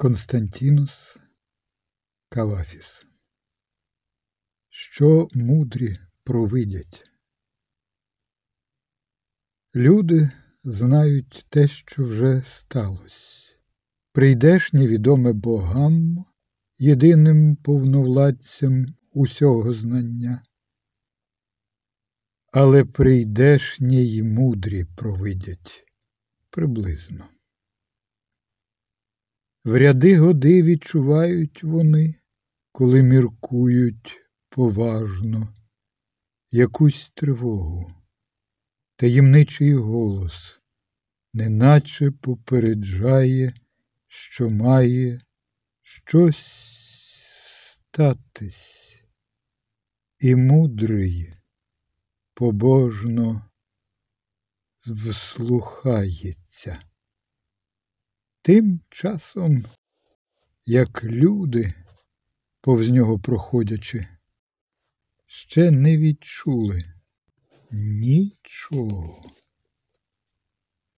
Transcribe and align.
Константінус 0.00 1.18
Кавафіс 2.28 3.06
Що 4.68 5.28
мудрі 5.34 5.98
провидять? 6.24 7.04
Люди 9.74 10.30
знають 10.64 11.46
те, 11.48 11.68
що 11.68 12.04
вже 12.04 12.42
сталося. 12.42 13.54
Прийдеш 14.12 14.72
невідоме 14.72 15.32
богам, 15.32 16.24
єдиним 16.78 17.56
повновладцям 17.56 18.86
усього 19.12 19.72
знання. 19.72 20.42
Але 22.52 22.84
прийдешні 22.84 24.06
й 24.06 24.22
мудрі 24.22 24.84
провидять 24.84 25.84
приблизно. 26.50 27.28
В 29.64 29.78
ряди 29.78 30.18
годи 30.18 30.62
відчувають 30.62 31.62
вони, 31.62 32.14
коли 32.72 33.02
міркують 33.02 34.20
поважно 34.48 35.54
якусь 36.50 37.12
тривогу, 37.14 37.94
таємничий 38.96 39.74
голос, 39.74 40.60
неначе 41.32 42.10
попереджає, 42.10 43.54
що 44.06 44.50
має 44.50 45.20
щось 45.82 46.46
статись, 47.64 49.02
і 50.18 50.36
мудрий 50.36 51.34
побожно 52.34 53.50
вслухається. 54.86 56.89
Тим 58.42 58.80
часом, 58.90 59.64
як 60.66 61.04
люди, 61.04 61.74
повз 62.60 62.88
нього 62.88 63.18
проходячи, 63.18 64.06
ще 65.26 65.70
не 65.70 65.98
відчули 65.98 66.84
нічого. 67.72 69.30